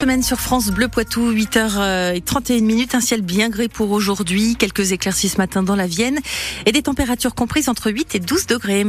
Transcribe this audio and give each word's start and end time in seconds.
Semaine 0.00 0.22
sur 0.22 0.38
France 0.38 0.70
Bleu 0.70 0.86
Poitou, 0.86 1.32
8h31 1.32 2.62
minutes, 2.62 2.94
un 2.94 3.00
ciel 3.00 3.20
bien 3.20 3.48
gris 3.48 3.66
pour 3.66 3.90
aujourd'hui, 3.90 4.54
quelques 4.54 4.92
éclaircies 4.92 5.28
ce 5.28 5.38
matin 5.38 5.64
dans 5.64 5.74
la 5.74 5.88
Vienne 5.88 6.20
et 6.66 6.70
des 6.70 6.82
températures 6.82 7.34
comprises 7.34 7.68
entre 7.68 7.90
8 7.90 8.14
et 8.14 8.20
12 8.20 8.46
degrés. 8.46 8.86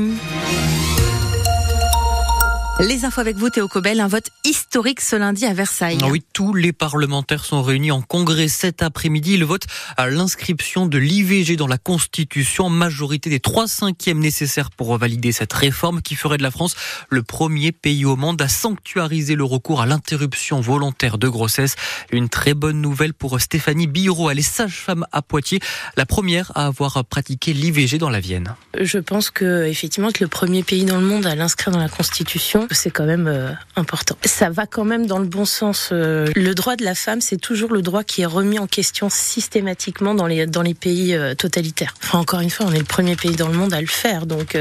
Les 2.81 3.03
infos 3.05 3.19
avec 3.21 3.37
vous, 3.37 3.49
Théo 3.49 3.67
Cobel. 3.67 3.99
Un 3.99 4.07
vote 4.07 4.29
historique 4.45 4.68
ce 4.71 5.15
lundi 5.15 5.45
à 5.45 5.53
Versailles. 5.53 5.97
Ah 6.01 6.07
oui, 6.09 6.23
tous 6.31 6.53
les 6.53 6.71
parlementaires 6.71 7.43
sont 7.43 7.61
réunis 7.63 7.91
en 7.91 8.01
congrès 8.01 8.47
cet 8.47 8.83
après-midi. 8.83 9.33
Ils 9.33 9.43
votent 9.43 9.65
à 9.97 10.09
l'inscription 10.09 10.85
de 10.85 10.97
l'IVG 10.97 11.55
dans 11.55 11.67
la 11.67 11.77
Constitution. 11.77 12.69
Majorité 12.69 13.29
des 13.29 13.39
trois 13.39 13.67
cinquièmes 13.67 14.19
nécessaires 14.19 14.69
pour 14.69 14.95
valider 14.97 15.31
cette 15.31 15.53
réforme 15.53 16.01
qui 16.01 16.15
ferait 16.15 16.37
de 16.37 16.43
la 16.43 16.51
France 16.51 16.75
le 17.09 17.23
premier 17.23 17.71
pays 17.71 18.05
au 18.05 18.15
monde 18.15 18.41
à 18.41 18.47
sanctuariser 18.47 19.35
le 19.35 19.43
recours 19.43 19.81
à 19.81 19.85
l'interruption 19.85 20.61
volontaire 20.61 21.17
de 21.17 21.27
grossesse. 21.27 21.75
Une 22.11 22.29
très 22.29 22.53
bonne 22.53 22.79
nouvelle 22.79 23.13
pour 23.13 23.41
Stéphanie 23.41 23.87
Biro. 23.87 24.29
Elle 24.29 24.39
est 24.39 24.41
sage-femme 24.43 25.05
à 25.11 25.21
Poitiers, 25.21 25.59
la 25.97 26.05
première 26.05 26.51
à 26.55 26.67
avoir 26.67 27.03
pratiqué 27.05 27.53
l'IVG 27.53 27.97
dans 27.97 28.09
la 28.09 28.19
Vienne. 28.19 28.55
Je 28.79 28.99
pense 28.99 29.29
que 29.29 29.65
effectivement 29.65 30.09
être 30.09 30.19
le 30.19 30.27
premier 30.27 30.63
pays 30.63 30.85
dans 30.85 30.99
le 30.99 31.05
monde 31.05 31.25
à 31.25 31.35
l'inscrire 31.35 31.73
dans 31.73 31.79
la 31.79 31.89
Constitution, 31.89 32.67
c'est 32.71 32.91
quand 32.91 33.05
même 33.05 33.27
euh, 33.27 33.51
important. 33.75 34.15
Ça 34.25 34.49
va 34.49 34.58
quand 34.67 34.85
même 34.85 35.05
dans 35.05 35.19
le 35.19 35.25
bon 35.25 35.45
sens. 35.45 35.89
Euh, 35.91 36.27
le 36.35 36.53
droit 36.55 36.75
de 36.75 36.83
la 36.83 36.95
femme, 36.95 37.21
c'est 37.21 37.37
toujours 37.37 37.71
le 37.71 37.81
droit 37.81 38.03
qui 38.03 38.21
est 38.21 38.25
remis 38.25 38.59
en 38.59 38.67
question 38.67 39.09
systématiquement 39.09 40.13
dans 40.13 40.27
les 40.27 40.45
dans 40.45 40.61
les 40.61 40.73
pays 40.73 41.15
euh, 41.15 41.35
totalitaires. 41.35 41.93
Enfin, 42.03 42.19
encore 42.19 42.39
une 42.39 42.49
fois, 42.49 42.65
on 42.67 42.73
est 42.73 42.79
le 42.79 42.85
premier 42.85 43.15
pays 43.15 43.35
dans 43.35 43.47
le 43.47 43.53
monde 43.53 43.73
à 43.73 43.81
le 43.81 43.87
faire, 43.87 44.25
donc 44.25 44.57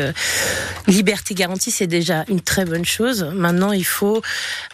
liberté 0.87 1.35
garantie, 1.35 1.71
c'est 1.71 1.87
déjà 1.87 2.25
une 2.29 2.41
très 2.41 2.65
bonne 2.65 2.85
chose. 2.85 3.25
Maintenant, 3.35 3.73
il 3.73 3.85
faut 3.85 4.23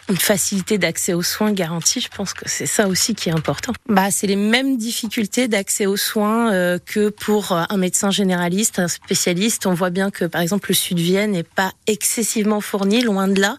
une 0.09 0.17
facilité 0.17 0.77
d'accès 0.77 1.13
aux 1.13 1.23
soins 1.23 1.51
garantie. 1.51 2.01
Je 2.01 2.09
pense 2.15 2.33
que 2.33 2.47
c'est 2.47 2.65
ça 2.65 2.87
aussi 2.87 3.15
qui 3.15 3.29
est 3.29 3.33
important. 3.33 3.73
Bah, 3.87 4.11
c'est 4.11 4.27
les 4.27 4.35
mêmes 4.35 4.77
difficultés 4.77 5.47
d'accès 5.47 5.85
aux 5.85 5.97
soins 5.97 6.77
que 6.85 7.09
pour 7.09 7.51
un 7.51 7.77
médecin 7.77 8.11
généraliste, 8.11 8.79
un 8.79 8.87
spécialiste. 8.87 9.65
On 9.65 9.73
voit 9.73 9.89
bien 9.89 10.11
que, 10.11 10.25
par 10.25 10.41
exemple, 10.41 10.69
le 10.69 10.75
Sud-Vienne 10.75 11.31
n'est 11.31 11.43
pas 11.43 11.71
excessivement 11.87 12.61
fourni, 12.61 13.01
loin 13.01 13.27
de 13.27 13.39
là, 13.39 13.57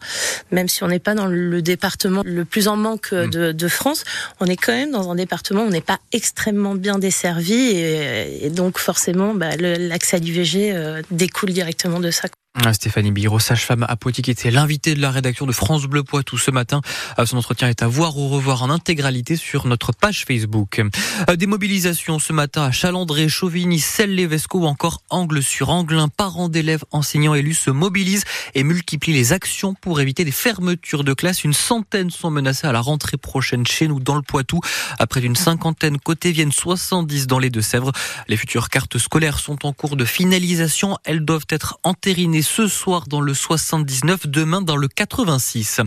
même 0.51 0.69
si 0.69 0.83
on 0.83 0.89
n'est 0.89 0.99
pas 0.99 1.15
dans 1.15 1.27
le 1.27 1.56
département 1.63 2.23
le 2.25 2.45
plus 2.45 2.69
en 2.69 2.77
manque 2.77 3.13
mm. 3.13 3.53
de, 3.53 3.69
France, 3.69 4.05
on 4.41 4.47
est 4.47 4.57
quand 4.57 4.73
même 4.73 4.91
dans 4.91 5.11
un 5.11 5.15
département 5.15 5.63
où 5.63 5.67
on 5.67 5.71
n'est 5.71 5.81
pas 5.81 5.99
extrêmement 6.13 6.75
bien 6.75 6.99
desservi 6.99 7.55
et, 7.55 8.51
donc 8.51 8.79
forcément 8.79 9.35
bah, 9.35 9.57
l'accès 9.57 10.17
à 10.17 10.21
l'IVG 10.21 10.73
euh, 10.73 11.03
découle 11.11 11.51
directement 11.51 12.01
de 12.01 12.11
ça. 12.11 12.29
Ah, 12.65 12.73
Stéphanie 12.73 13.13
Biro, 13.13 13.39
sage-femme 13.39 13.85
à 13.87 13.97
qui 13.97 14.31
était 14.31 14.51
l'invitée 14.51 14.95
de 14.95 15.01
la 15.01 15.11
rédaction 15.11 15.47
de 15.47 15.53
France 15.53 15.85
Bleu 15.85 16.03
Poitou 16.03 16.39
ce 16.39 16.51
matin. 16.51 16.81
Euh, 17.19 17.27
son 17.27 17.37
entretien 17.37 17.69
est 17.69 17.83
à 17.83 17.87
voir 17.87 18.17
ou 18.17 18.29
revoir 18.29 18.63
en 18.63 18.71
intégralité 18.71 19.37
sur 19.37 19.67
notre 19.67 19.93
page 19.93 20.25
Facebook. 20.27 20.81
Euh, 21.29 21.37
des 21.37 21.47
mobilisations 21.47 22.19
ce 22.19 22.33
matin 22.33 22.63
à 22.63 22.71
Chalandré, 22.71 23.29
Chauvigny, 23.29 23.79
Celle-les-Vesco 23.79 24.61
ou 24.61 24.67
encore 24.67 25.03
Angle-sur-Anglin. 25.11 26.09
Parents 26.09 26.49
d'élèves, 26.49 26.85
enseignants 26.93 27.35
élus 27.35 27.55
se 27.55 27.71
mobilisent 27.71 28.25
et 28.55 28.65
multiplient 28.65 29.13
les 29.13 29.35
actions 29.35 29.75
pour 29.75 30.01
éviter 30.01 30.25
des 30.25 30.31
fermetures 30.31 31.05
de 31.05 31.13
classes. 31.13 31.45
Une 31.45 31.53
centaine 31.53 32.11
sont 32.11 32.31
menacées 32.31 32.67
à 32.67 32.73
la 32.73 32.81
rentrée 32.81 33.19
prochaine 33.19 33.67
chez 33.67 33.87
nous 33.87 34.01
dans 34.01 34.15
le 34.15 34.23
Poitou. 34.23 34.61
Après 34.99 35.21
d'une 35.21 35.37
cinquantaine 35.37 35.99
côté 35.99 36.33
viennent 36.33 36.53
70 36.53 37.27
dans 37.27 37.39
les 37.39 37.51
Deux-Sèvres. 37.51 37.93
Les 38.29 38.37
futures 38.39 38.71
cartes 38.71 38.97
scolaires 38.97 39.41
sont 39.41 39.67
en 39.67 39.75
cours 39.75 39.97
de 39.97 40.07
finalisation. 40.07 40.97
Elles 41.05 41.25
doivent 41.25 41.47
être 41.51 41.79
entérinées 41.83 42.46
ce 42.47 42.69
soir 42.69 43.07
dans 43.09 43.21
le 43.21 43.35
79, 43.35 44.29
demain 44.29 44.63
dans 44.63 44.77
le 44.77 44.89
86. 44.89 45.81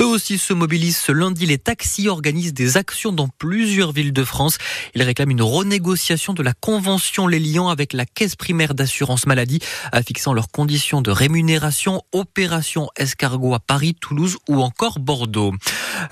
Eux 0.00 0.06
aussi 0.06 0.38
se 0.38 0.52
mobilisent 0.52 0.96
ce 0.96 1.12
lundi. 1.12 1.46
Les 1.46 1.58
taxis 1.58 2.08
organisent 2.08 2.54
des 2.54 2.76
actions 2.76 3.12
dans 3.12 3.28
plusieurs 3.28 3.92
villes 3.92 4.12
de 4.12 4.24
France. 4.24 4.56
Ils 4.94 5.02
réclament 5.02 5.32
une 5.32 5.42
renégociation 5.42 6.32
de 6.32 6.42
la 6.42 6.54
convention 6.54 7.26
les 7.26 7.38
liant 7.38 7.68
avec 7.68 7.92
la 7.92 8.06
caisse 8.06 8.34
primaire 8.34 8.74
d'assurance 8.74 9.26
maladie, 9.26 9.60
fixant 10.06 10.32
leurs 10.32 10.50
conditions 10.50 11.02
de 11.02 11.10
rémunération, 11.10 12.02
opération 12.12 12.88
escargot 12.96 13.54
à 13.54 13.60
Paris, 13.60 13.94
Toulouse 13.94 14.38
ou 14.48 14.62
encore 14.62 14.98
Bordeaux. 14.98 15.52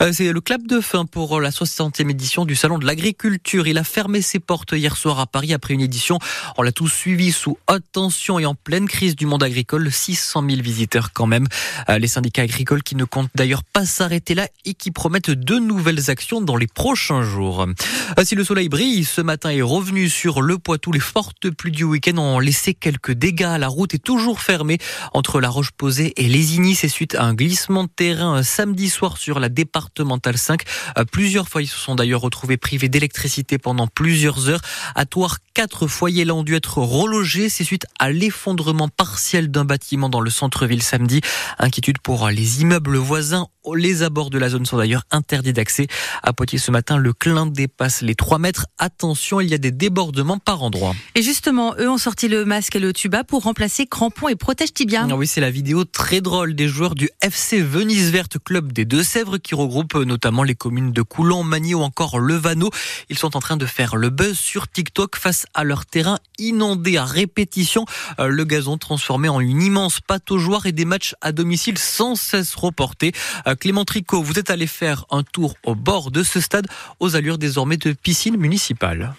Euh, 0.00 0.12
c'est 0.12 0.32
le 0.32 0.40
clap 0.40 0.66
de 0.66 0.80
fin 0.80 1.06
pour 1.06 1.40
la 1.40 1.50
60e 1.50 2.10
édition 2.10 2.44
du 2.44 2.54
Salon 2.54 2.78
de 2.78 2.86
l'Agriculture. 2.86 3.66
Il 3.66 3.78
a 3.78 3.84
fermé 3.84 4.20
ses 4.22 4.38
portes 4.38 4.72
hier 4.72 4.96
soir 4.96 5.18
à 5.18 5.26
Paris 5.26 5.54
après 5.54 5.74
une 5.74 5.80
édition. 5.80 6.18
On 6.58 6.62
l'a 6.62 6.72
tous 6.72 6.88
suivi 6.88 7.32
sous 7.32 7.58
haute 7.70 7.84
tension 7.92 8.38
et 8.38 8.46
en 8.46 8.54
pleine 8.54 8.86
crise 8.86 9.16
du 9.16 9.26
monde 9.26 9.42
agricole. 9.42 9.90
600 9.94 10.44
000 10.48 10.62
visiteurs 10.62 11.12
quand 11.12 11.26
même. 11.26 11.46
Euh, 11.88 11.98
les 11.98 12.08
syndicats 12.08 12.42
agricoles 12.42 12.82
qui 12.82 12.96
ne 12.96 13.04
comptent 13.04 13.30
d'ailleurs 13.34 13.64
pas 13.64 13.86
s'arrêter 13.86 14.34
là 14.34 14.48
et 14.64 14.74
qui 14.74 14.90
promettent 14.90 15.30
de 15.30 15.58
nouvelles 15.58 16.10
actions 16.10 16.40
dans 16.40 16.56
les 16.56 16.66
prochains 16.66 17.22
jours. 17.22 17.62
Euh, 17.62 18.24
si 18.24 18.34
le 18.34 18.44
soleil 18.44 18.68
brille, 18.68 19.04
ce 19.04 19.20
matin 19.20 19.50
est 19.50 19.62
revenu 19.62 20.08
sur 20.08 20.42
le 20.42 20.58
Poitou. 20.58 20.92
Les 20.92 21.00
fortes 21.00 21.50
pluies 21.50 21.72
du 21.72 21.84
week-end 21.84 22.18
ont 22.18 22.38
laissé 22.38 22.74
quelques 22.74 23.12
dégâts. 23.12 23.56
La 23.58 23.68
route 23.68 23.94
est 23.94 24.02
toujours 24.02 24.40
fermée 24.40 24.78
entre 25.12 25.40
la 25.40 25.48
Roche-Posée 25.48 26.12
et 26.16 26.28
Lésigny. 26.28 26.74
C'est 26.74 26.88
suite 26.88 27.14
à 27.14 27.24
un 27.24 27.34
glissement 27.34 27.84
de 27.84 27.90
terrain 27.94 28.42
samedi 28.42 28.90
soir 28.90 29.16
sur 29.16 29.40
la 29.40 29.48
départementale 29.48 30.38
5. 30.38 30.62
Euh, 30.98 31.04
plusieurs 31.04 31.48
foyers 31.48 31.68
se 31.68 31.78
sont 31.78 31.94
d'ailleurs 31.94 32.20
retrouvés 32.20 32.56
privés 32.56 32.88
d'électricité 32.88 33.58
pendant 33.58 33.86
plusieurs 33.86 34.48
heures. 34.48 34.60
À 34.94 35.06
Toire, 35.06 35.38
quatre 35.54 35.86
foyers 35.86 36.24
là 36.24 36.34
ont 36.34 36.42
dû 36.42 36.54
être 36.54 36.78
relogés. 36.78 37.48
C'est 37.48 37.64
suite 37.64 37.86
à 37.98 38.10
l'effondrement 38.10 38.88
partiel 38.88 39.50
d'un 39.50 39.64
bâtiment 39.64 39.83
dans 39.92 40.20
le 40.20 40.30
centre-ville 40.30 40.82
samedi. 40.82 41.20
Inquiétude 41.58 41.98
pour 41.98 42.28
les 42.28 42.62
immeubles 42.62 42.96
voisins. 42.96 43.46
Les 43.74 44.02
abords 44.02 44.30
de 44.30 44.38
la 44.38 44.48
zone 44.48 44.66
sont 44.66 44.76
d'ailleurs 44.76 45.04
interdits 45.10 45.52
d'accès. 45.52 45.86
À 46.22 46.32
Poitiers 46.32 46.58
ce 46.58 46.70
matin, 46.70 46.96
le 46.96 47.12
clin 47.12 47.46
dépasse 47.46 48.02
les 48.02 48.14
3 48.14 48.38
mètres. 48.38 48.66
Attention, 48.78 49.40
il 49.40 49.48
y 49.48 49.54
a 49.54 49.58
des 49.58 49.70
débordements 49.70 50.38
par 50.38 50.62
endroits. 50.62 50.94
Et 51.14 51.22
justement, 51.22 51.74
eux 51.78 51.88
ont 51.88 51.98
sorti 51.98 52.28
le 52.28 52.44
masque 52.44 52.76
et 52.76 52.78
le 52.78 52.92
tuba 52.92 53.24
pour 53.24 53.42
remplacer 53.42 53.86
crampons 53.86 54.28
et 54.28 54.36
protège 54.36 54.74
tibia. 54.74 55.06
Ah 55.08 55.16
oui, 55.16 55.26
c'est 55.26 55.40
la 55.40 55.50
vidéo 55.50 55.84
très 55.84 56.20
drôle 56.20 56.54
des 56.54 56.68
joueurs 56.68 56.94
du 56.94 57.08
FC 57.22 57.62
Venise 57.62 58.10
Verte 58.10 58.38
Club 58.38 58.72
des 58.72 58.84
Deux-Sèvres 58.84 59.38
qui 59.38 59.54
regroupe 59.54 59.94
notamment 59.94 60.42
les 60.42 60.54
communes 60.54 60.92
de 60.92 61.02
Coulon, 61.02 61.42
Magny 61.42 61.74
ou 61.74 61.80
encore 61.80 62.18
Levano. 62.18 62.70
Ils 63.08 63.18
sont 63.18 63.36
en 63.36 63.40
train 63.40 63.56
de 63.56 63.66
faire 63.66 63.96
le 63.96 64.10
buzz 64.10 64.38
sur 64.38 64.68
TikTok 64.68 65.16
face 65.16 65.46
à 65.54 65.64
leur 65.64 65.86
terrain 65.86 66.18
inondé 66.38 66.96
à 66.96 67.04
répétition. 67.04 67.86
Euh, 68.18 68.28
le 68.28 68.44
gazon 68.44 68.78
transformé 68.78 69.28
en 69.28 69.40
une 69.40 69.62
immense 69.62 69.73
pataugeoire 70.06 70.66
et 70.66 70.72
des 70.72 70.84
matchs 70.84 71.14
à 71.20 71.32
domicile 71.32 71.78
sans 71.78 72.14
cesse 72.14 72.54
reportés. 72.54 73.12
Euh, 73.46 73.54
Clément 73.54 73.84
Tricot, 73.84 74.22
vous 74.22 74.38
êtes 74.38 74.50
allé 74.50 74.66
faire 74.66 75.04
un 75.10 75.22
tour 75.22 75.54
au 75.64 75.74
bord 75.74 76.10
de 76.10 76.22
ce 76.22 76.40
stade 76.40 76.66
aux 77.00 77.16
allures 77.16 77.38
désormais 77.38 77.76
de 77.76 77.92
piscine 77.92 78.36
municipale. 78.36 79.14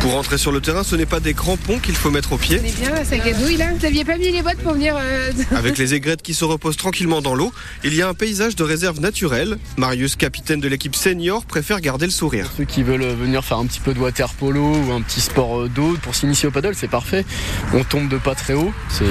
Pour 0.00 0.16
entrer 0.16 0.36
sur 0.38 0.52
le 0.52 0.60
terrain, 0.60 0.82
ce 0.84 0.96
n'est 0.96 1.06
pas 1.06 1.20
des 1.20 1.34
crampons 1.34 1.78
qu'il 1.78 1.94
faut 1.94 2.10
mettre 2.10 2.32
au 2.32 2.36
pied. 2.36 2.60
On 2.62 2.66
est 2.66 2.76
bien, 2.78 3.04
sac 3.04 3.26
à 3.26 3.32
douille 3.32 3.56
là. 3.56 3.70
Vous 3.72 3.80
n'aviez 3.82 4.04
pas 4.04 4.16
mis 4.18 4.30
les 4.30 4.42
bottes 4.42 4.58
pour 4.58 4.74
venir. 4.74 4.96
Euh, 4.98 5.32
Avec 5.56 5.78
les 5.78 5.94
aigrettes 5.94 6.22
qui 6.22 6.34
se 6.34 6.44
reposent 6.44 6.76
tranquillement 6.76 7.22
dans 7.22 7.34
l'eau, 7.34 7.52
il 7.84 7.94
y 7.94 8.02
a 8.02 8.08
un 8.08 8.14
paysage 8.14 8.54
de 8.56 8.64
réserve 8.64 9.00
naturelle. 9.00 9.56
Marius, 9.76 10.16
capitaine 10.16 10.60
de 10.60 10.68
l'équipe 10.68 10.94
senior, 10.94 11.44
préfère 11.46 11.80
garder 11.80 12.06
le 12.06 12.12
sourire. 12.12 12.50
Ceux 12.56 12.64
qui 12.64 12.82
veulent 12.82 13.04
venir 13.04 13.44
faire 13.44 13.58
un 13.58 13.66
petit 13.66 13.80
peu 13.80 13.94
de 13.94 13.98
water 13.98 14.32
polo 14.34 14.76
ou 14.76 14.92
un 14.92 15.00
petit 15.00 15.20
sport 15.20 15.62
euh, 15.62 15.68
d'eau 15.68 15.96
pour 16.02 16.14
s'initier 16.14 16.48
au 16.48 16.52
paddle, 16.52 16.74
c'est 16.74 16.88
parfait. 16.88 17.24
On 17.72 17.82
tombe 17.84 18.08
de 18.08 18.18
pas 18.18 18.34
très 18.34 18.54
haut, 18.54 18.72
c'est 18.90 19.04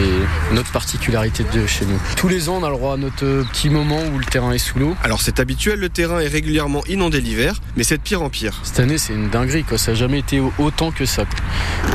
notre 0.54 0.72
particularité 0.72 1.44
de 1.54 1.66
chez 1.66 1.86
nous. 1.86 2.00
Tous 2.18 2.28
les 2.28 2.50
ans, 2.50 2.60
on 2.62 2.64
a 2.64 2.70
le 2.70 2.76
droit 2.76 2.94
à 2.94 2.98
notre 2.98 3.26
euh, 3.26 3.44
petit 3.52 3.70
moment 3.70 4.00
où 4.14 4.20
le 4.20 4.26
terrain 4.26 4.52
est 4.52 4.58
sous 4.60 4.78
l'eau. 4.80 4.96
Alors 5.04 5.22
c'est 5.22 5.40
habituel, 5.40 5.80
le 5.80 5.90
terrain 5.90 6.20
est 6.20 6.28
régulièrement 6.28 6.84
inondé 6.88 7.20
l'hiver, 7.20 7.60
mais 7.76 7.84
c'est 7.84 7.98
de 7.98 8.04
pire 8.04 8.22
en 8.22 8.30
pire. 8.30 8.60
Cette 8.64 8.80
année, 8.80 8.98
c'est 8.98 9.14
une 9.14 9.30
dinguerie, 9.30 9.64
quoi. 9.64 9.78
ça 9.78 9.92
n'a 9.92 9.98
jamais 9.98 10.20
été 10.20 10.40
autant 10.74 10.92
que 10.92 11.06
ça. 11.06 11.24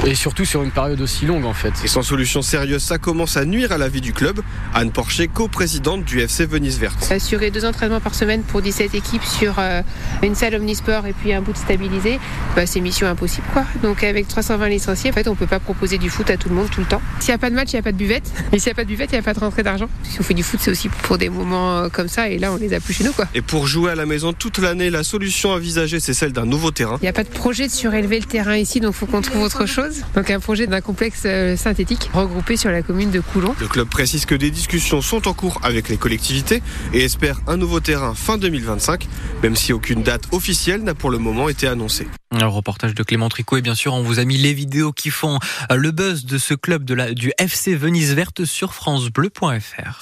Et 0.06 0.14
surtout 0.14 0.44
sur 0.44 0.62
une 0.62 0.70
période 0.70 1.00
aussi 1.00 1.26
longue 1.26 1.44
en 1.44 1.54
fait. 1.54 1.72
Et 1.84 1.88
sans 1.88 2.02
solution 2.02 2.42
sérieuse, 2.42 2.82
ça 2.82 2.98
commence 2.98 3.36
à 3.36 3.44
nuire 3.44 3.72
à 3.72 3.78
la 3.78 3.88
vie 3.88 4.00
du 4.00 4.12
club. 4.12 4.40
Anne 4.74 4.92
Porcher, 4.92 5.28
co-présidente 5.28 6.04
du 6.04 6.20
FC 6.20 6.46
Venise 6.46 6.78
Verte. 6.78 7.10
Assurer 7.10 7.50
deux 7.50 7.64
entraînements 7.64 8.00
par 8.00 8.14
semaine 8.14 8.42
pour 8.42 8.62
17 8.62 8.94
équipes 8.94 9.24
sur 9.24 9.56
euh, 9.58 9.82
une 10.22 10.34
salle 10.34 10.54
omnisport 10.54 11.06
et 11.06 11.12
puis 11.12 11.32
un 11.32 11.40
bout 11.40 11.52
de 11.52 11.58
stabilisé, 11.58 12.20
bah, 12.54 12.66
c'est 12.66 12.80
mission 12.80 13.06
impossible 13.06 13.46
quoi. 13.52 13.64
Donc 13.82 14.04
avec 14.04 14.28
320 14.28 14.68
licenciés, 14.68 15.10
en 15.10 15.14
fait 15.14 15.28
on 15.28 15.34
peut 15.34 15.46
pas 15.46 15.60
proposer 15.60 15.98
du 15.98 16.10
foot 16.10 16.30
à 16.30 16.36
tout 16.36 16.48
le 16.48 16.54
monde 16.54 16.70
tout 16.70 16.80
le 16.80 16.86
temps. 16.86 17.02
S'il 17.20 17.30
n'y 17.30 17.34
a 17.34 17.38
pas 17.38 17.50
de 17.50 17.54
match, 17.54 17.72
il 17.72 17.76
n'y 17.76 17.80
a 17.80 17.82
pas 17.82 17.92
de 17.92 17.96
buvette. 17.96 18.30
Et 18.52 18.58
s'il 18.58 18.68
n'y 18.68 18.72
a 18.72 18.76
pas 18.76 18.84
de 18.84 18.88
buvette, 18.88 19.10
il 19.10 19.14
n'y 19.14 19.20
a 19.20 19.22
pas 19.22 19.34
de 19.34 19.40
rentrée 19.40 19.62
d'argent. 19.62 19.88
Si 20.04 20.20
on 20.20 20.22
fait 20.22 20.34
du 20.34 20.42
foot, 20.42 20.60
c'est 20.62 20.70
aussi 20.70 20.88
pour 20.88 21.18
des 21.18 21.28
moments 21.28 21.78
euh, 21.78 21.88
comme 21.88 22.08
ça 22.08 22.28
et 22.28 22.38
là 22.38 22.52
on 22.52 22.56
les 22.56 22.74
a 22.74 22.80
plus 22.80 22.94
chez 22.94 23.04
nous 23.04 23.12
quoi. 23.12 23.26
Et 23.34 23.42
pour 23.42 23.66
jouer 23.66 23.90
à 23.90 23.94
la 23.94 24.06
maison 24.06 24.32
toute 24.32 24.58
l'année, 24.58 24.90
la 24.90 25.02
solution 25.02 25.50
envisagée 25.50 26.00
c'est 26.00 26.14
celle 26.14 26.32
d'un 26.32 26.46
nouveau 26.46 26.70
terrain. 26.70 26.98
Il 27.00 27.04
n'y 27.04 27.08
a 27.08 27.12
pas 27.12 27.24
de 27.24 27.28
projet 27.28 27.66
de 27.66 27.72
surélever 27.72 28.20
le 28.20 28.26
terrain 28.26 28.54
ici, 28.58 28.80
donc 28.80 28.94
faut 28.94 29.06
qu'on 29.06 29.22
trouve 29.22 29.42
autre 29.42 29.66
chose. 29.66 30.02
Donc 30.14 30.30
un 30.30 30.40
projet 30.40 30.66
d'un 30.66 30.80
complexe 30.80 31.22
euh, 31.24 31.56
synthétique 31.56 32.10
regroupé 32.12 32.56
sur 32.56 32.70
la 32.70 32.82
commune 32.82 33.10
de 33.10 33.20
Coulon. 33.20 33.54
Le 33.60 33.68
club 33.68 33.88
précise 33.88 34.26
que 34.26 34.34
des 34.34 34.50
discussions 34.50 35.00
sont 35.00 35.28
en 35.28 35.34
cours 35.34 35.60
avec 35.62 35.88
les 35.88 35.96
collectivités 35.96 36.62
et 36.92 37.04
espère 37.04 37.40
un 37.46 37.56
nouveau 37.56 37.80
terrain 37.80 38.14
fin 38.14 38.38
2025, 38.38 39.06
même 39.42 39.56
si 39.56 39.72
aucune 39.72 40.02
date 40.02 40.24
officielle 40.32 40.82
n'a 40.82 40.94
pour 40.94 41.10
le 41.10 41.18
moment 41.18 41.48
été 41.48 41.66
annoncée. 41.66 42.06
Un 42.30 42.46
reportage 42.46 42.94
de 42.94 43.02
Clément 43.02 43.28
Tricot 43.28 43.56
et 43.56 43.62
bien 43.62 43.74
sûr 43.74 43.94
on 43.94 44.02
vous 44.02 44.18
a 44.18 44.24
mis 44.24 44.36
les 44.36 44.52
vidéos 44.52 44.92
qui 44.92 45.10
font 45.10 45.38
euh, 45.70 45.76
le 45.76 45.90
buzz 45.90 46.26
de 46.26 46.38
ce 46.38 46.54
club 46.54 46.84
de 46.84 46.94
la, 46.94 47.14
du 47.14 47.32
FC 47.38 47.74
Venise 47.74 48.14
Verte 48.14 48.44
sur 48.44 48.74
francebleu.fr. 48.74 50.00